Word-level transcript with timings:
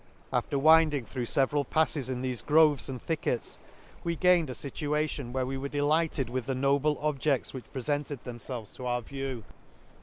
—After 0.33 0.57
winding 0.57 1.05
through 1.05 1.27
feveral 1.27 1.63
pafles 1.63 2.09
in 2.09 2.23
thefe 2.23 2.43
groves 2.47 2.89
and 2.89 2.99
thickets, 2.99 3.59
we 4.03 4.15
gained 4.15 4.49
a 4.49 4.53
fitu 4.53 4.97
ation 4.99 5.31
where 5.31 5.45
we 5.45 5.59
were 5.59 5.69
delighted 5.69 6.27
with 6.27 6.47
the 6.47 6.55
noble 6.55 6.97
objects 7.01 7.53
which 7.53 7.71
prefented 7.71 8.23
themfelves 8.23 8.75
to 8.77 8.87
our 8.87 9.03
view. 9.03 9.43